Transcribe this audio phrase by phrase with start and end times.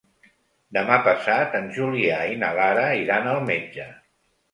[0.77, 3.87] Demà passat en Julià i na Lara iran al metge.